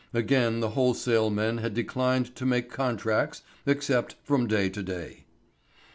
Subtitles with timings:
[0.15, 5.25] Again the wholesale men had declined to make contracts except from day to day.